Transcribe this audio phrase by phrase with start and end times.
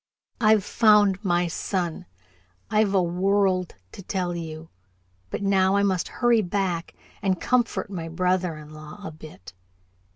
[0.39, 2.07] I've found my son
[2.71, 4.71] I've a world to tell you,
[5.29, 9.53] but now I must hurry back and comfort my brother in law a bit."